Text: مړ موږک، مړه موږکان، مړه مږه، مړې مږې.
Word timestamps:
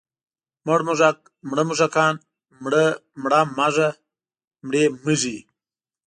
مړ 0.65 0.79
موږک، 0.87 1.17
مړه 1.49 1.63
موږکان، 1.69 2.15
مړه 3.23 3.41
مږه، 3.57 3.89
مړې 4.65 4.83
مږې. 5.03 5.37